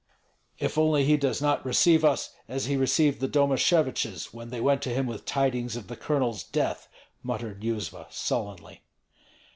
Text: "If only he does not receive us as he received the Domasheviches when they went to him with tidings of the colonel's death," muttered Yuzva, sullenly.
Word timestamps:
"If 0.57 0.79
only 0.79 1.05
he 1.05 1.15
does 1.15 1.43
not 1.43 1.63
receive 1.63 2.03
us 2.03 2.33
as 2.47 2.65
he 2.65 2.75
received 2.75 3.19
the 3.19 3.27
Domasheviches 3.27 4.33
when 4.33 4.49
they 4.49 4.59
went 4.59 4.81
to 4.81 4.89
him 4.89 5.05
with 5.05 5.25
tidings 5.25 5.75
of 5.75 5.89
the 5.89 5.95
colonel's 5.95 6.43
death," 6.43 6.87
muttered 7.21 7.61
Yuzva, 7.61 8.07
sullenly. 8.09 8.81